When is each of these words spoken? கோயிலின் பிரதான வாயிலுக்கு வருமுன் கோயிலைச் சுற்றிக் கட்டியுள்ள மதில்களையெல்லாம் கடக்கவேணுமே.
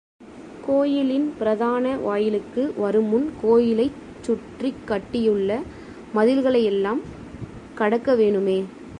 கோயிலின் 0.65 1.33
பிரதான 1.39 1.97
வாயிலுக்கு 1.97 2.73
வருமுன் 2.77 3.33
கோயிலைச் 3.41 3.99
சுற்றிக் 4.21 4.83
கட்டியுள்ள 4.85 5.51
மதில்களையெல்லாம் 6.15 7.01
கடக்கவேணுமே. 7.77 8.59